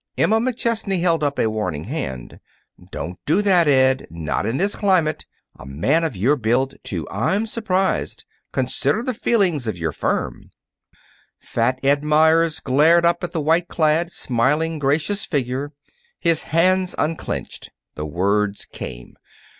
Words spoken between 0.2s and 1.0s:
McChesney